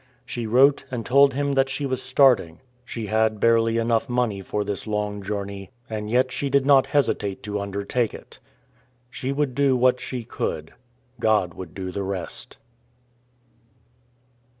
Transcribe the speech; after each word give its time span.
She 0.25 0.47
wrote 0.47 0.83
and 0.89 1.05
told 1.05 1.35
him 1.35 1.55
she 1.67 1.85
was 1.85 2.01
starting. 2.01 2.59
She 2.83 3.05
had 3.05 3.39
barely 3.39 3.77
enough 3.77 4.09
money 4.09 4.41
for 4.41 4.63
this 4.63 4.87
long 4.87 5.21
journey, 5.21 5.69
and 5.91 6.09
yet 6.09 6.31
she 6.31 6.49
did 6.49 6.65
not 6.65 6.87
hesitate 6.87 7.43
to 7.43 7.59
undertake 7.61 8.15
it. 8.15 8.39
She 9.11 9.31
would 9.31 9.53
do 9.53 9.77
what 9.77 9.99
she 9.99 10.23
could. 10.23 10.73
God 11.19 11.53
would 11.53 11.75
do 11.75 11.91
the 11.91 12.01
rest. 12.01 12.57